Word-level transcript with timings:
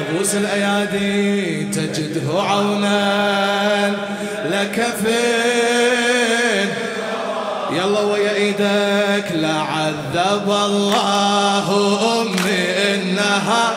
أبوس 0.00 0.34
الأيادي 0.34 1.64
تجده 1.64 2.42
عونا 2.42 3.92
لك 4.44 4.86
فين؟ 5.04 6.68
يلا 7.72 8.00
ويا 8.00 8.34
إيدك 8.34 9.32
لعذب 9.34 10.48
الله 10.48 11.66
أمي 12.20 12.62
إنها 12.94 13.76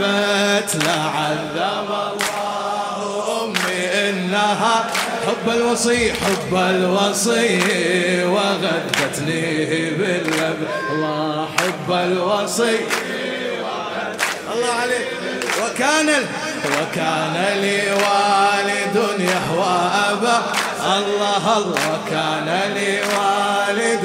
بت 0.00 0.70
لعذب 0.84 1.88
الله 1.88 3.44
أمي 3.44 3.80
إنها 4.08 4.84
حب 5.26 5.46
الوصي 5.56 6.12
حب 6.12 6.52
الوصي 6.54 7.60
وغدتني 8.24 9.90
باللب. 9.90 10.58
الله 10.92 11.48
حب 11.58 11.88
الوصي. 11.92 12.76
وكان 15.62 16.08
وكان 16.64 17.36
لي 17.60 17.80
والد 17.92 18.96
يهوى 19.20 19.90
أبا. 20.10 20.42
الله 20.96 21.58
الله 21.58 21.98
كان 22.10 22.48
لي 22.74 23.00
والد 23.00 24.04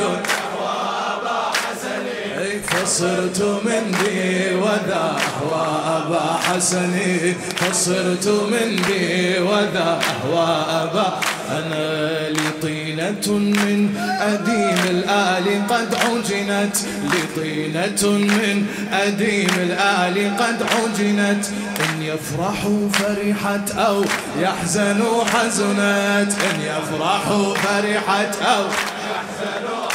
فصرت 2.68 3.42
من 3.66 3.96
ذي 4.04 4.56
وذا 4.56 5.16
وأبا 5.52 6.40
حسني. 6.48 7.34
فصرت 7.58 8.28
من 8.28 8.76
ذي 8.88 9.40
وذا 9.40 10.00
وأبا 10.32 11.20
أنا 11.52 12.30
لطينة 12.30 13.28
من 13.38 13.98
أديم 14.22 14.80
الآل 14.90 15.68
قد 15.70 15.96
عجنت 15.96 16.78
لطينة 17.04 18.12
من 18.12 18.66
أديم 18.94 19.50
الآل 19.58 20.38
قد 20.38 20.64
عجنت. 20.64 21.46
إن 21.78 22.02
يفرحوا 22.02 22.90
فرحت 22.90 23.72
أو 23.78 24.04
يحزنوا 24.42 25.24
حزنت 25.24 26.32
إن 26.44 26.62
يفرحوا 26.62 27.56
فرحت 27.56 28.42
أو 28.42 28.64
أي 28.64 29.87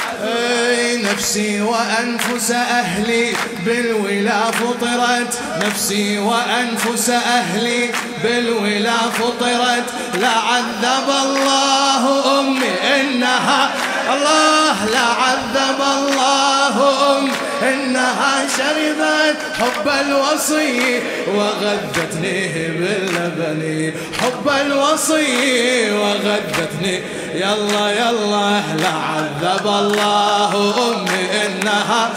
نفسي 1.12 1.60
وأنفس 1.60 2.50
أهلي 2.50 3.32
بالولا 3.66 4.50
فطرت. 4.50 5.40
نفسي 5.66 6.18
وأنفس 6.18 7.10
أهلي 7.10 7.90
بالولا 8.24 8.98
فطرت. 9.18 9.84
لعذب 10.14 11.08
الله 11.24 12.40
أمي 12.40 12.72
إنها 13.00 13.70
الله 14.14 14.76
لعذب 14.92 15.80
الله 15.80 16.76
أمي 17.18 17.32
إنها 17.62 18.46
شربت 18.58 19.36
حب 19.58 19.88
الوصي 20.06 21.00
وغدتني 21.36 22.48
باللبن. 22.68 23.92
حب 24.20 24.46
الوصي 24.66 25.91
وغدتني 26.24 27.02
يلا 27.34 27.90
يلا 27.90 28.62
لعذب 28.76 29.66
الله 29.66 30.52
أمي 30.88 31.46
إنها. 31.46 32.10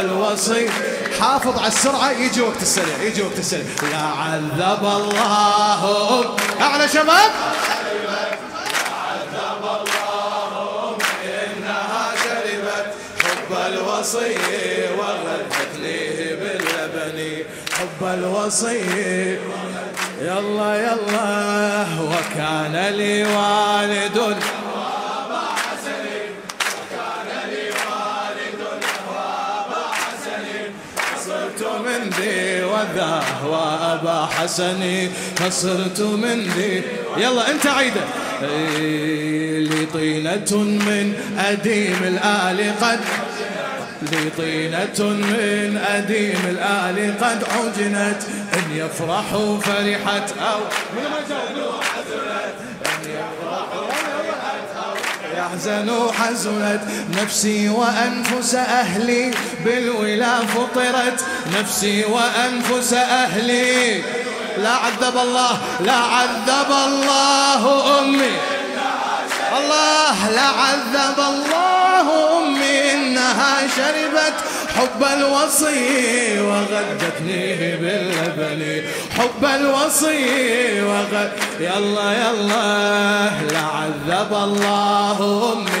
الوصي 0.00 0.70
حافظ 1.20 1.58
على 1.58 1.68
السرعة 1.68 2.10
يجي 2.10 2.40
وقت 2.40 2.62
السريع 2.62 3.02
يجي 3.02 3.22
وقت 3.22 3.38
السريع. 3.38 3.64
يا 3.92 3.96
عذب 3.96 4.84
الله 4.84 6.34
أعلى 6.60 6.88
شباب. 6.88 7.30
الوصي 14.04 14.36
وغلتني 14.98 16.36
باللبن 16.36 17.44
حب 17.72 18.00
الوصي. 18.18 18.80
يلا 20.20 20.74
يلا 20.76 21.86
وكان 22.00 22.94
لي 22.96 23.24
والد. 23.24 24.36
من 31.84 32.10
ذي 32.20 32.62
وذا 32.64 33.22
وأبا 33.46 34.26
حسني. 34.26 35.08
فصرت 35.36 36.00
من 36.00 36.40
ذي 36.56 36.82
يلا 37.16 37.50
انت 37.50 37.66
عيده 37.66 38.04
لي 39.58 39.86
طينة 39.86 40.52
من 40.58 41.14
أديم 41.38 42.00
الآل 42.02 42.74
قد 42.80 43.00
لي 44.12 44.30
طينة 44.38 45.08
من 45.08 45.76
أديم 45.76 46.40
الآل 46.48 47.14
قد 47.20 47.44
عجنت. 47.44 48.22
إن 48.54 48.76
يفرحوا 48.76 49.60
فرحت 49.60 50.38
أو 50.38 50.60
يحزن 55.36 56.12
حزنت. 56.12 56.80
نفسي 57.22 57.68
وأنفس 57.68 58.54
أهلي 58.54 59.30
بالولا 59.64 60.38
فطرت. 60.38 61.24
نفسي 61.60 62.04
وأنفس 62.04 62.92
أهلي. 62.92 64.02
لا 64.58 64.70
عذب 64.70 65.16
الله 65.16 65.58
لا 65.80 65.92
عذب 65.96 66.70
الله 66.86 67.98
أمي. 68.00 68.32
الله 69.64 70.30
لا 70.30 70.48
عذب 70.62 71.18
الله 71.18 72.06
أمي 72.38 72.92
إنها 72.92 73.54
شربت 73.76 74.36
حب 74.76 75.00
الوصي 75.18 76.40
وغدتني 76.40 77.76
باللبن. 77.76 78.82
حب 79.18 79.44
الوصي 79.44 80.82
وغد 80.82 81.32
يلا 81.60 82.08
يلا 82.12 83.30
لعذب 83.52 84.32
الله 84.32 85.18
أمي 85.52 85.73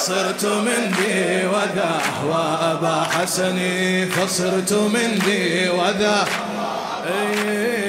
فصرت 0.00 0.44
من 0.44 0.92
ذي 0.96 1.46
وذا 1.46 2.00
وأبا 2.26 3.02
حسني 3.02 4.06
فصرت 4.06 4.72
من 4.72 5.18
ذي 5.26 5.68
وذا. 5.68 6.24
أي 7.06 7.79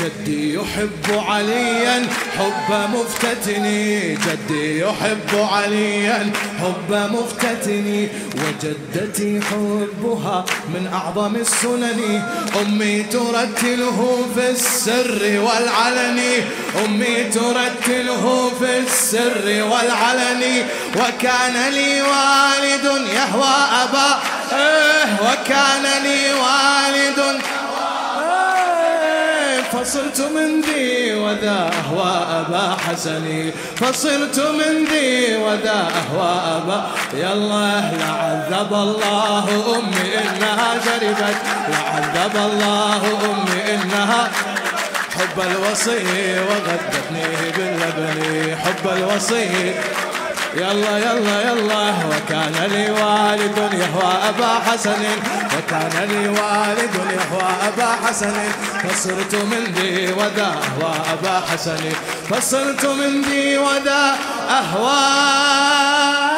جدي 0.00 0.54
يحب 0.54 1.24
عليا 1.28 2.06
حب 2.38 2.90
مفتتني. 2.94 4.14
جدي 4.14 4.80
يحب 4.80 5.48
عليا 5.52 6.32
حب 6.60 6.92
مفتتني. 6.92 8.08
وجدتي 8.40 9.40
حبها 9.40 10.44
من 10.68 10.90
أعظم 10.92 11.36
السنن. 11.36 12.22
أمي 12.60 13.02
ترتله 13.02 14.26
في 14.34 14.50
السر 14.50 15.40
والعلن. 15.46 16.20
أمي 16.84 17.24
ترتله 17.24 18.52
في 18.58 18.78
السر 18.78 19.46
والعلن. 19.70 20.42
وكان 20.96 21.72
لي 21.72 22.02
والد 22.02 22.84
يهوى 23.14 23.56
أبا. 23.82 24.20
إيه 24.52 25.06
وكان 25.22 26.02
لي 26.02 26.32
والد 26.32 27.40
فصرت 29.72 30.20
من 30.20 30.60
ذي 30.60 31.14
وذا 31.14 31.70
أهوى 31.80 32.12
أبا 32.40 32.76
حسني. 32.88 33.52
فصرت 33.76 34.38
من 34.38 34.84
ذي 34.90 35.36
وذا 35.36 35.88
أهوى 36.00 36.32
أبا. 36.56 36.86
يلا 37.14 37.80
لعذب 38.00 38.72
الله 38.72 39.44
أمي 39.76 40.08
إنها 40.18 40.70
شربت 40.84 41.36
لعذب 41.68 42.36
الله 42.36 43.02
أمي 43.30 43.74
إنها 43.74 44.30
حب 45.14 45.40
الوصي 45.50 46.38
وغدتني 46.38 47.26
باللبن. 47.56 48.56
حب 48.56 48.84
الوصي. 48.96 49.74
يلا 50.56 50.98
يلا 50.98 51.36
يلا 51.42 51.92
وكان 52.10 52.54
لي 52.70 52.90
والد 52.90 53.58
يهوى 53.72 54.12
أبا 54.28 54.60
حسن. 54.66 55.02
وكان 55.60 56.08
لي 56.08 56.28
والد 56.28 56.94
يهوى 56.94 57.48
أبا 57.68 58.06
حسن 58.06 58.32
فصرت 58.82 59.34
من 59.34 59.64
ذي 59.76 60.12
وذا 60.12 60.46
أهوى 60.46 60.94
أبا 61.12 61.42
حسن 61.52 61.92
فصرت 62.30 62.86
من 62.86 63.22
ذي 63.22 63.58
وذا 63.58 64.16
أهوى. 64.50 66.29